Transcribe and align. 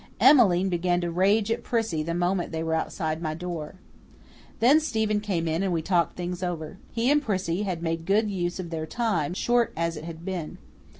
Emmeline 0.19 0.67
began 0.67 0.99
to 0.99 1.11
rage 1.11 1.51
at 1.51 1.61
Prissy 1.61 2.01
the 2.01 2.15
moment 2.15 2.51
they 2.51 2.63
were 2.63 2.73
outside 2.73 3.21
my 3.21 3.35
door. 3.35 3.75
Then 4.59 4.79
Stephen 4.79 5.19
came 5.19 5.47
in 5.47 5.61
and 5.61 5.71
we 5.71 5.83
talked 5.83 6.15
things 6.17 6.41
over. 6.41 6.79
He 6.91 7.11
and 7.11 7.21
Prissy 7.21 7.61
had 7.61 7.83
made 7.83 8.07
good 8.07 8.27
use 8.31 8.59
of 8.59 8.71
their 8.71 8.87
time, 8.87 9.35
short 9.35 9.71
as 9.77 9.95
it 9.97 10.05
had 10.05 10.25
been. 10.25 10.57